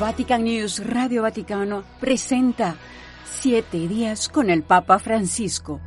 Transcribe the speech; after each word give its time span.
Vatican 0.00 0.44
News 0.44 0.82
Radio 0.82 1.20
Vaticano 1.20 1.84
presenta 2.00 2.74
Siete 3.22 3.86
días 3.86 4.30
con 4.30 4.48
el 4.48 4.62
Papa 4.62 4.98
Francisco. 4.98 5.78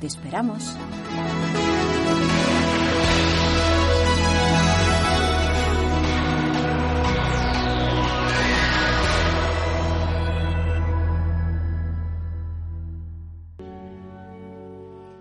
Te 0.00 0.08
esperamos. 0.08 0.74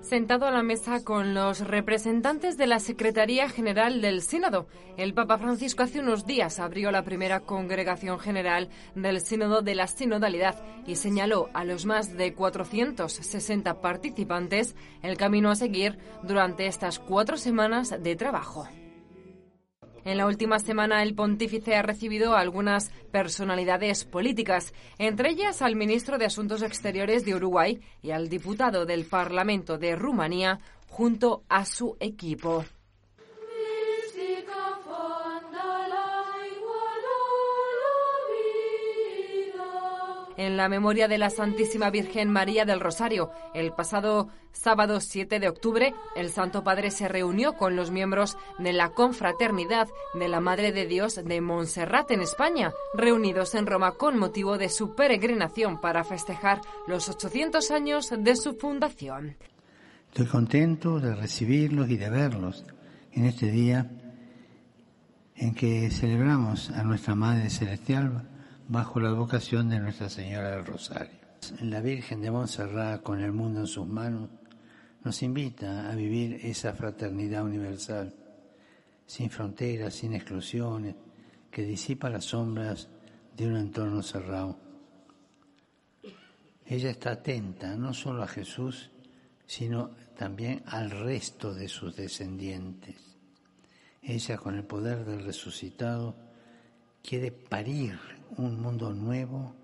Sentado 0.04 0.46
a 0.46 0.52
la 0.52 0.64
mesa 0.64 1.02
con 1.02 1.34
los 1.34 1.62
representantes 1.62 2.58
de 2.58 2.68
la 2.68 2.80
Secretaría 2.80 3.48
General 3.48 4.02
del 4.02 4.22
Sínodo, 4.22 4.68
el 4.98 5.14
Papa 5.14 5.38
Francisco 5.38 5.82
hace 5.82 6.02
unos 6.02 6.26
días 6.26 6.60
abrió 6.60 6.92
la 6.92 7.06
primera 7.06 7.40
congregación 7.40 8.20
general 8.20 8.68
del 8.96 9.22
Sínodo 9.22 9.62
de 9.62 9.76
la 9.76 9.88
Sinodalidad 9.88 10.62
y 10.86 10.98
señaló 10.98 11.50
a 11.54 11.64
los 11.64 11.86
más 11.86 12.18
de 12.18 12.34
460 12.34 13.80
participantes 13.80 14.76
el 15.02 15.16
camino 15.16 15.50
a 15.50 15.56
seguir 15.56 15.98
durante 16.22 16.68
estas 16.68 17.00
cuatro 17.00 17.38
semanas 17.38 17.96
de 17.98 18.16
trabajo. 18.18 18.68
En 20.06 20.18
la 20.18 20.26
última 20.26 20.60
semana, 20.60 21.02
el 21.02 21.16
pontífice 21.16 21.76
ha 21.76 21.82
recibido 21.82 22.36
algunas 22.36 22.92
personalidades 23.12 24.04
políticas, 24.04 24.74
entre 24.98 25.30
ellas 25.30 25.62
al 25.62 25.78
ministro 25.78 26.18
de 26.18 26.26
Asuntos 26.26 26.62
Exteriores 26.62 27.24
de 27.24 27.36
Uruguay 27.36 27.80
y 28.02 28.12
al 28.12 28.28
diputado 28.28 28.86
del 28.86 29.06
Parlamento 29.06 29.78
de 29.78 29.96
Rumanía, 29.96 30.60
junto 30.90 31.44
a 31.48 31.66
su 31.66 31.96
equipo. 32.00 32.66
En 40.38 40.58
la 40.58 40.70
memoria 40.70 41.08
de 41.08 41.18
la 41.18 41.30
Santísima 41.30 41.90
Virgen 41.90 42.30
María 42.30 42.66
del 42.66 42.80
Rosario. 42.80 43.32
El 43.54 43.72
pasado 43.74 44.30
sábado 44.52 45.00
7 45.00 45.40
de 45.40 45.50
octubre, 45.50 45.94
el 46.16 46.30
Santo 46.30 46.64
Padre 46.64 46.92
se 46.92 47.08
reunió 47.08 47.54
con 47.54 47.76
los 47.76 47.92
miembros 47.92 48.38
de 48.60 48.74
la 48.74 48.90
Confraternidad 48.90 49.88
de 50.14 50.28
la 50.28 50.40
Madre 50.40 50.72
de 50.72 50.86
Dios 50.86 51.16
de 51.24 51.42
Montserrat 51.42 52.12
en 52.12 52.22
España, 52.22 52.72
reunidos 52.94 53.56
en 53.56 53.66
Roma 53.66 53.94
con 53.94 54.18
motivo 54.18 54.58
de 54.58 54.70
su 54.70 54.96
peregrinación 54.96 55.82
para 55.82 56.04
festejar 56.04 56.62
los 56.88 57.10
800 57.10 57.72
años 57.72 58.14
de 58.18 58.36
su 58.36 58.54
fundación. 58.56 59.38
Estoy 60.10 60.28
contento 60.28 61.00
de 61.00 61.16
recibirlos 61.16 61.90
y 61.90 61.98
de 61.98 62.10
verlos 62.10 62.66
en 63.12 63.26
este 63.26 63.50
día 63.50 63.90
en 65.36 65.56
que 65.56 65.90
celebramos 65.90 66.70
a 66.70 66.84
nuestra 66.84 67.16
Madre 67.16 67.50
Celestial 67.50 68.30
bajo 68.68 69.00
la 69.00 69.10
advocación 69.10 69.70
de 69.70 69.80
Nuestra 69.80 70.10
Señora 70.10 70.52
del 70.52 70.66
Rosario. 70.66 71.20
La 71.62 71.82
Virgen 71.82 72.22
de 72.22 72.32
Montserrat, 72.32 73.02
con 73.02 73.20
el 73.20 73.32
mundo 73.32 73.62
en 73.62 73.68
sus 73.68 73.86
manos, 73.86 74.30
nos 75.04 75.22
invita 75.22 75.92
a 75.92 75.96
vivir 75.96 76.40
esa 76.44 76.74
fraternidad 76.74 77.44
universal, 77.44 78.14
sin 79.06 79.30
fronteras, 79.30 79.94
sin 79.94 80.14
exclusiones, 80.14 80.96
que 81.52 81.64
disipa 81.64 82.10
las 82.10 82.26
sombras 82.26 82.88
de 83.36 83.48
un 83.48 83.58
entorno 83.58 84.02
cerrado. 84.02 84.58
Ella 86.66 86.90
está 86.90 87.12
atenta 87.12 87.76
no 87.76 87.94
solo 87.94 88.24
a 88.24 88.28
Jesús, 88.28 88.90
sino 89.46 89.92
también 90.18 90.64
al 90.68 90.90
resto 90.90 91.54
de 91.54 91.68
sus 91.68 91.96
descendientes. 91.96 92.96
Ella, 94.02 94.38
con 94.38 94.56
el 94.56 94.64
poder 94.64 95.04
del 95.04 95.26
resucitado, 95.26 96.16
quiere 97.02 97.32
parir 97.32 98.00
un 98.38 98.60
mundo 98.62 98.92
nuevo 98.92 99.56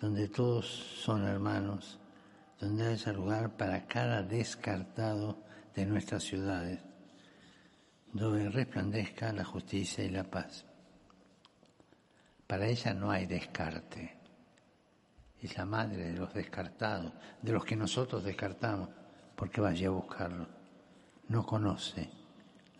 donde 0.00 0.28
todos 0.28 0.66
son 0.66 1.24
hermanos, 1.24 1.98
donde 2.60 2.86
haya 2.86 3.12
lugar 3.12 3.56
para 3.56 3.86
cada 3.86 4.22
descartado 4.22 5.38
de 5.74 5.86
nuestras 5.86 6.22
ciudades, 6.22 6.80
donde 8.12 8.48
resplandezca 8.48 9.32
la 9.32 9.44
justicia 9.44 10.04
y 10.04 10.10
la 10.10 10.24
paz. 10.24 10.64
Para 12.46 12.66
ella 12.66 12.94
no 12.94 13.10
hay 13.10 13.26
descarte. 13.26 14.16
Es 15.40 15.56
la 15.56 15.66
madre 15.66 16.10
de 16.10 16.18
los 16.18 16.32
descartados, 16.32 17.12
de 17.42 17.52
los 17.52 17.64
que 17.64 17.76
nosotros 17.76 18.24
descartamos, 18.24 18.88
porque 19.36 19.60
vaya 19.60 19.88
a 19.88 19.92
buscarlo. 19.92 20.48
No 21.28 21.44
conoce 21.44 22.10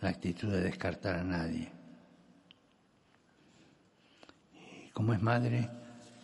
la 0.00 0.08
actitud 0.08 0.50
de 0.50 0.62
descartar 0.62 1.16
a 1.16 1.24
nadie. 1.24 1.77
Como 4.98 5.14
es 5.14 5.22
madre, 5.22 5.70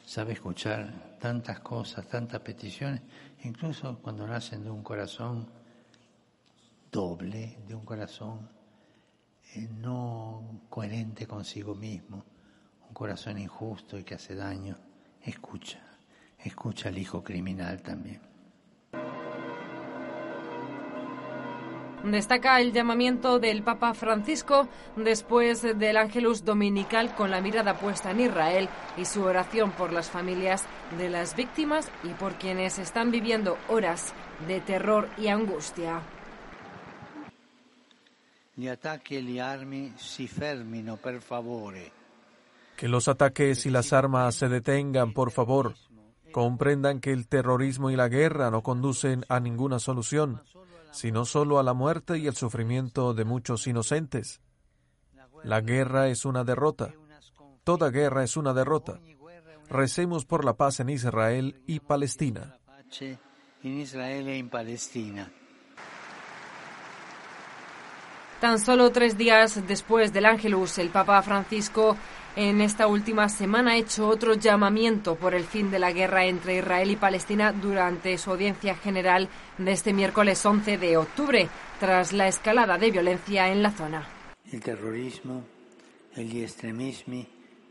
sabe 0.04 0.32
escuchar 0.32 1.16
tantas 1.20 1.60
cosas, 1.60 2.08
tantas 2.08 2.40
peticiones, 2.40 3.02
incluso 3.44 4.00
cuando 4.02 4.26
nacen 4.26 4.64
de 4.64 4.70
un 4.70 4.82
corazón 4.82 5.48
doble, 6.90 7.56
de 7.68 7.74
un 7.76 7.84
corazón 7.84 8.50
eh, 9.54 9.68
no 9.76 10.62
coherente 10.68 11.24
consigo 11.24 11.76
mismo, 11.76 12.24
un 12.88 12.92
corazón 12.92 13.38
injusto 13.38 13.96
y 13.96 14.02
que 14.02 14.16
hace 14.16 14.34
daño, 14.34 14.76
escucha, 15.22 15.78
escucha 16.36 16.88
al 16.88 16.98
hijo 16.98 17.22
criminal 17.22 17.80
también. 17.80 18.33
Destaca 22.04 22.60
el 22.60 22.74
llamamiento 22.74 23.38
del 23.38 23.62
Papa 23.62 23.94
Francisco 23.94 24.68
después 24.94 25.62
del 25.62 25.96
Ángelus 25.96 26.44
Dominical 26.44 27.14
con 27.14 27.30
la 27.30 27.40
mirada 27.40 27.78
puesta 27.78 28.10
en 28.10 28.20
Israel 28.20 28.68
y 28.98 29.06
su 29.06 29.22
oración 29.22 29.70
por 29.70 29.90
las 29.90 30.10
familias 30.10 30.66
de 30.98 31.08
las 31.08 31.34
víctimas 31.34 31.90
y 32.02 32.08
por 32.08 32.34
quienes 32.34 32.78
están 32.78 33.10
viviendo 33.10 33.56
horas 33.70 34.12
de 34.46 34.60
terror 34.60 35.08
y 35.16 35.28
angustia. 35.28 36.02
Que 42.76 42.88
los 42.88 43.08
ataques 43.08 43.64
y 43.64 43.70
las 43.70 43.94
armas 43.94 44.34
se 44.34 44.50
detengan, 44.50 45.14
por 45.14 45.30
favor. 45.30 45.74
Comprendan 46.32 47.00
que 47.00 47.12
el 47.12 47.26
terrorismo 47.28 47.90
y 47.90 47.96
la 47.96 48.08
guerra 48.08 48.50
no 48.50 48.62
conducen 48.62 49.24
a 49.30 49.40
ninguna 49.40 49.78
solución 49.78 50.42
sino 50.94 51.24
solo 51.24 51.58
a 51.58 51.62
la 51.62 51.74
muerte 51.74 52.18
y 52.18 52.26
el 52.26 52.36
sufrimiento 52.36 53.14
de 53.14 53.24
muchos 53.24 53.66
inocentes. 53.66 54.40
La 55.42 55.60
guerra 55.60 56.08
es 56.08 56.24
una 56.24 56.44
derrota. 56.44 56.94
Toda 57.64 57.90
guerra 57.90 58.22
es 58.22 58.36
una 58.36 58.54
derrota. 58.54 59.00
Recemos 59.68 60.24
por 60.24 60.44
la 60.44 60.56
paz 60.56 60.80
en 60.80 60.90
Israel 60.90 61.60
y 61.66 61.80
Palestina. 61.80 62.58
Tan 68.44 68.58
solo 68.58 68.92
tres 68.92 69.16
días 69.16 69.66
después 69.66 70.12
del 70.12 70.26
Ángelus, 70.26 70.76
el 70.76 70.90
Papa 70.90 71.22
Francisco 71.22 71.96
en 72.36 72.60
esta 72.60 72.86
última 72.88 73.30
semana 73.30 73.70
ha 73.70 73.76
hecho 73.78 74.06
otro 74.06 74.34
llamamiento 74.34 75.14
por 75.14 75.34
el 75.34 75.44
fin 75.44 75.70
de 75.70 75.78
la 75.78 75.92
guerra 75.92 76.26
entre 76.26 76.58
Israel 76.58 76.90
y 76.90 76.96
Palestina 76.96 77.52
durante 77.52 78.18
su 78.18 78.32
audiencia 78.32 78.74
general 78.74 79.30
de 79.56 79.72
este 79.72 79.94
miércoles 79.94 80.44
11 80.44 80.76
de 80.76 80.98
octubre, 80.98 81.48
tras 81.80 82.12
la 82.12 82.28
escalada 82.28 82.76
de 82.76 82.90
violencia 82.90 83.50
en 83.50 83.62
la 83.62 83.70
zona. 83.70 84.06
El 84.52 84.60
terrorismo 84.60 85.42
e 86.12 86.22
gli 86.24 86.42
estremismi 86.42 87.26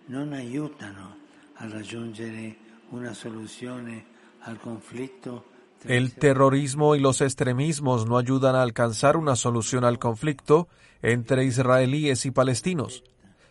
non 0.07 0.33
aiutano 0.33 1.17
a 1.57 1.67
raggiungere 1.67 2.57
una 2.89 3.13
soluzione 3.13 4.05
al 4.39 4.57
conflicto 4.57 5.52
el 5.85 6.13
terrorismo 6.13 6.95
y 6.95 6.99
los 6.99 7.21
extremismos 7.21 8.07
no 8.07 8.17
ayudan 8.17 8.55
a 8.55 8.61
alcanzar 8.61 9.17
una 9.17 9.35
solución 9.35 9.83
al 9.83 9.99
conflicto 9.99 10.67
entre 11.01 11.45
israelíes 11.45 12.25
y 12.25 12.31
palestinos 12.31 13.03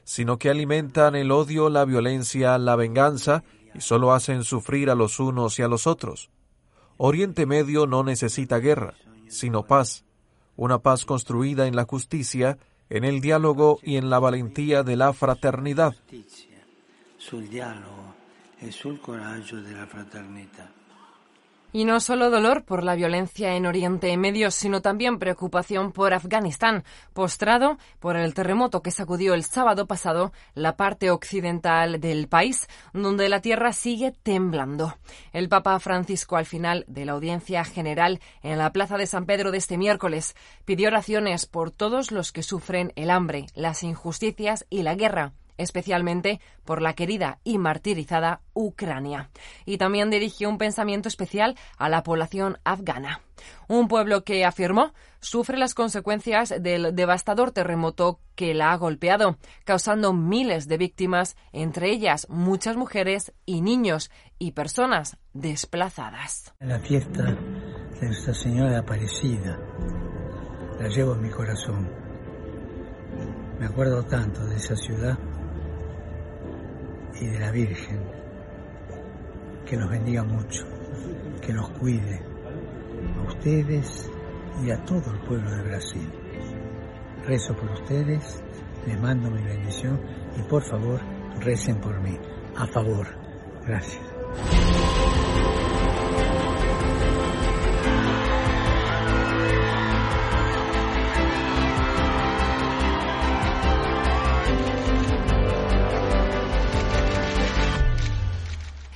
sino 0.04 0.38
que 0.38 0.50
alimentan 0.50 1.14
el 1.14 1.30
odio, 1.30 1.68
la 1.68 1.84
violencia, 1.84 2.58
la 2.58 2.76
venganza 2.76 3.44
y 3.74 3.80
solo 3.80 4.12
hacen 4.12 4.44
sufrir 4.44 4.90
a 4.90 4.94
los 4.94 5.20
unos 5.20 5.58
y 5.58 5.62
a 5.62 5.68
los 5.68 5.86
otros. 5.86 6.30
Oriente 6.96 7.46
Medio 7.46 7.86
no 7.86 8.02
necesita 8.02 8.58
guerra, 8.58 8.94
sino 9.28 9.64
paz, 9.64 10.04
una 10.56 10.78
paz 10.78 11.04
construida 11.04 11.66
en 11.66 11.76
la 11.76 11.84
justicia, 11.84 12.58
en 12.90 13.04
el 13.04 13.20
diálogo 13.20 13.78
y 13.82 13.96
en 13.96 14.10
la 14.10 14.18
valentía 14.18 14.82
de 14.82 14.96
la 14.96 15.12
fraternidad. 15.12 15.94
Y 21.72 21.84
no 21.84 22.00
solo 22.00 22.30
dolor 22.30 22.64
por 22.64 22.84
la 22.84 22.94
violencia 22.94 23.56
en 23.56 23.64
Oriente 23.66 24.14
Medio, 24.16 24.50
sino 24.50 24.82
también 24.82 25.18
preocupación 25.18 25.90
por 25.90 26.12
Afganistán, 26.12 26.84
postrado 27.14 27.78
por 27.98 28.16
el 28.16 28.34
terremoto 28.34 28.82
que 28.82 28.90
sacudió 28.90 29.32
el 29.32 29.44
sábado 29.44 29.86
pasado 29.86 30.32
la 30.54 30.76
parte 30.76 31.10
occidental 31.10 32.00
del 32.00 32.28
país, 32.28 32.68
donde 32.92 33.28
la 33.28 33.40
tierra 33.40 33.72
sigue 33.72 34.12
temblando. 34.22 34.98
El 35.32 35.48
Papa 35.48 35.78
Francisco, 35.80 36.36
al 36.36 36.46
final 36.46 36.84
de 36.88 37.06
la 37.06 37.12
audiencia 37.12 37.64
general 37.64 38.20
en 38.42 38.58
la 38.58 38.70
Plaza 38.72 38.98
de 38.98 39.06
San 39.06 39.24
Pedro 39.24 39.50
de 39.50 39.58
este 39.58 39.78
miércoles, 39.78 40.36
pidió 40.64 40.88
oraciones 40.88 41.46
por 41.46 41.70
todos 41.70 42.12
los 42.12 42.32
que 42.32 42.42
sufren 42.42 42.92
el 42.96 43.10
hambre, 43.10 43.46
las 43.54 43.82
injusticias 43.82 44.66
y 44.68 44.82
la 44.82 44.94
guerra 44.94 45.32
especialmente 45.62 46.40
por 46.64 46.82
la 46.82 46.94
querida 46.94 47.38
y 47.44 47.58
martirizada 47.58 48.40
Ucrania. 48.54 49.30
Y 49.64 49.78
también 49.78 50.10
dirigió 50.10 50.48
un 50.48 50.58
pensamiento 50.58 51.08
especial 51.08 51.56
a 51.78 51.88
la 51.88 52.02
población 52.02 52.58
afgana. 52.64 53.20
Un 53.68 53.88
pueblo 53.88 54.24
que, 54.24 54.44
afirmó, 54.44 54.92
sufre 55.20 55.56
las 55.56 55.74
consecuencias 55.74 56.54
del 56.60 56.94
devastador 56.94 57.52
terremoto 57.52 58.20
que 58.34 58.54
la 58.54 58.72
ha 58.72 58.76
golpeado, 58.76 59.38
causando 59.64 60.12
miles 60.12 60.68
de 60.68 60.78
víctimas, 60.78 61.36
entre 61.52 61.90
ellas 61.90 62.26
muchas 62.28 62.76
mujeres 62.76 63.32
y 63.46 63.62
niños 63.62 64.10
y 64.38 64.52
personas 64.52 65.16
desplazadas. 65.32 66.52
La 66.60 66.78
fiesta 66.80 67.24
de 67.24 68.06
Nuestra 68.06 68.34
Señora 68.34 68.78
Aparecida 68.78 69.58
la 70.78 70.88
llevo 70.88 71.14
en 71.14 71.22
mi 71.22 71.30
corazón. 71.30 71.88
Me 73.58 73.66
acuerdo 73.66 74.02
tanto 74.04 74.44
de 74.46 74.56
esa 74.56 74.74
ciudad 74.74 75.16
y 77.22 77.26
de 77.28 77.38
la 77.38 77.50
Virgen. 77.50 78.00
Que 79.64 79.76
nos 79.76 79.90
bendiga 79.90 80.24
mucho, 80.24 80.64
que 81.40 81.52
nos 81.52 81.70
cuide, 81.70 82.20
a 83.16 83.28
ustedes 83.28 84.10
y 84.64 84.70
a 84.70 84.84
todo 84.84 85.12
el 85.12 85.20
pueblo 85.20 85.50
de 85.50 85.62
Brasil. 85.62 86.08
Rezo 87.24 87.54
por 87.54 87.70
ustedes, 87.70 88.42
les 88.86 89.00
mando 89.00 89.30
mi 89.30 89.42
bendición 89.42 90.00
y 90.36 90.42
por 90.42 90.62
favor 90.62 91.00
recen 91.40 91.80
por 91.80 92.00
mí. 92.00 92.18
A 92.56 92.66
favor. 92.66 93.06
Gracias. 93.64 94.02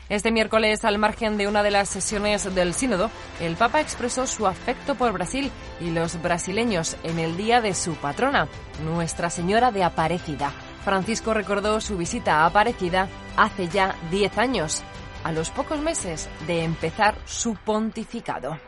Este 0.09 0.31
miércoles, 0.31 0.85
al 0.85 0.99
margen 0.99 1.37
de 1.37 1.49
una 1.49 1.65
de 1.65 1.73
las 1.73 1.89
sesiones 1.89 2.55
del 2.55 2.75
Sínodo, 2.75 3.11
el 3.41 3.57
Papa 3.57 3.81
expresó 3.81 4.29
su 4.29 4.47
afecto 4.47 4.95
por 4.95 5.13
Brasil 5.13 5.51
y 5.81 5.91
los 5.91 6.23
brasileños 6.23 6.97
en 7.03 7.19
el 7.19 7.37
día 7.37 7.61
de 7.61 7.75
su 7.75 7.95
patrona, 7.97 8.47
Nuestra 8.85 9.31
Señora 9.31 9.73
de 9.73 9.83
Aparecida. 9.83 10.53
Francisco 10.85 11.35
recordó 11.35 11.81
su 11.81 11.97
visita 11.97 12.37
a 12.37 12.47
Aparecida 12.47 13.09
hace 13.37 13.67
ya 13.67 13.97
10 14.13 14.39
años, 14.39 14.85
a 15.25 15.33
los 15.33 15.51
pocos 15.51 15.81
meses 15.81 16.29
de 16.47 16.63
empezar 16.63 17.17
su 17.25 17.57
pontificado. 17.57 18.61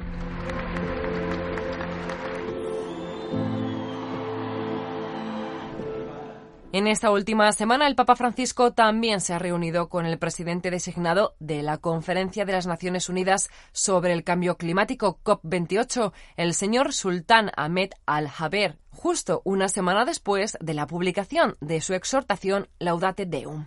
En 6.79 6.87
esta 6.87 7.11
última 7.11 7.51
semana, 7.51 7.89
el 7.89 7.97
Papa 7.97 8.15
Francisco 8.15 8.73
también 8.73 9.21
se 9.21 9.35
ha 9.35 9.41
reunido 9.41 9.89
con 9.89 10.07
el 10.07 10.17
presidente 10.17 10.71
designado 10.71 11.35
de 11.41 11.65
la 11.65 11.79
Conferencia 11.79 12.45
de 12.45 12.53
las 12.53 12.69
Naciones 12.69 13.09
Unidas 13.09 13.51
sobre 13.73 14.13
el 14.13 14.23
Cambio 14.23 14.57
Climático 14.57 15.19
COP28, 15.25 16.13
el 16.37 16.55
señor 16.55 16.93
Sultán 16.93 17.51
Ahmed 17.57 17.91
Al-Jaber, 18.07 18.79
justo 18.93 19.43
una 19.45 19.69
semana 19.69 20.05
después 20.05 20.57
de 20.61 20.73
la 20.73 20.87
publicación 20.87 21.57
de 21.61 21.81
su 21.81 21.95
exhortación 21.95 22.69
Laudate 22.79 23.27
Deum. 23.27 23.65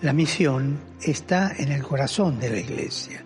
La 0.00 0.12
misión 0.12 0.78
está 1.02 1.56
en 1.58 1.72
el 1.72 1.82
corazón 1.82 2.38
de 2.38 2.50
la 2.50 2.58
Iglesia. 2.60 3.24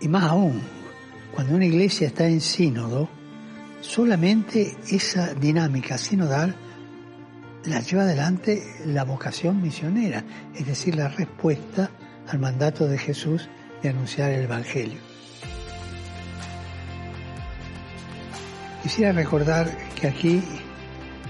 Y 0.00 0.06
más 0.06 0.30
aún, 0.30 0.62
cuando 1.34 1.56
una 1.56 1.66
iglesia 1.66 2.06
está 2.06 2.28
en 2.28 2.40
sínodo, 2.40 3.08
solamente 3.80 4.76
esa 4.88 5.34
dinámica 5.34 5.98
sinodal 5.98 6.67
la 7.68 7.80
lleva 7.80 8.02
adelante 8.02 8.62
la 8.86 9.04
vocación 9.04 9.60
misionera, 9.60 10.24
es 10.54 10.66
decir, 10.66 10.96
la 10.96 11.08
respuesta 11.08 11.90
al 12.28 12.38
mandato 12.38 12.86
de 12.86 12.98
Jesús 12.98 13.48
de 13.82 13.90
anunciar 13.90 14.30
el 14.30 14.44
Evangelio. 14.44 14.98
Quisiera 18.82 19.12
recordar 19.12 19.70
que 20.00 20.08
aquí 20.08 20.42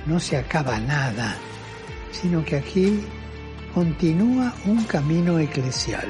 no 0.06 0.20
se 0.20 0.37
acaba 0.37 0.79
nada, 0.79 1.37
sino 2.12 2.44
que 2.44 2.56
aquí 2.56 3.00
continúa 3.75 4.55
un 4.67 4.84
camino 4.84 5.38
eclesial. 5.38 6.06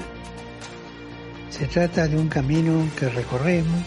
Se 1.50 1.66
trata 1.66 2.06
de 2.06 2.16
un 2.16 2.28
camino 2.28 2.86
que 2.98 3.08
recorremos 3.08 3.82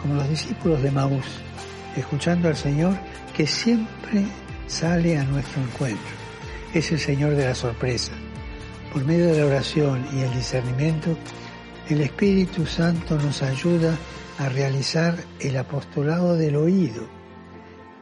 como 0.00 0.14
los 0.14 0.28
discípulos 0.28 0.82
de 0.82 0.90
Maús, 0.90 1.26
escuchando 1.96 2.48
al 2.48 2.56
Señor 2.56 2.96
que 3.36 3.46
siempre 3.46 4.24
sale 4.66 5.18
a 5.18 5.24
nuestro 5.24 5.62
encuentro. 5.62 6.14
Es 6.72 6.90
el 6.92 6.98
Señor 6.98 7.34
de 7.34 7.46
la 7.46 7.54
sorpresa. 7.54 8.12
Por 8.92 9.04
medio 9.04 9.26
de 9.26 9.40
la 9.40 9.46
oración 9.46 10.06
y 10.12 10.20
el 10.20 10.32
discernimiento, 10.32 11.16
el 11.88 12.00
Espíritu 12.00 12.66
Santo 12.66 13.16
nos 13.16 13.42
ayuda 13.42 13.96
a 14.38 14.48
realizar 14.48 15.16
el 15.40 15.56
apostolado 15.56 16.36
del 16.36 16.56
oído, 16.56 17.06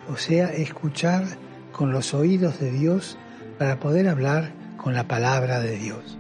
o 0.08 0.16
sea, 0.16 0.46
escuchar 0.52 1.24
con 1.72 1.92
los 1.92 2.14
oídos 2.14 2.60
de 2.60 2.70
Dios 2.70 3.18
para 3.58 3.80
poder 3.80 4.08
hablar 4.08 4.52
con 4.76 4.94
la 4.94 5.08
palabra 5.08 5.60
de 5.60 5.76
Dios. 5.76 6.18